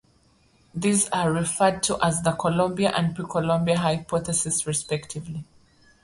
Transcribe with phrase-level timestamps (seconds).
[0.73, 5.45] These are referred to as the "Columbian" and "pre-Columbian" hypotheses, respectively.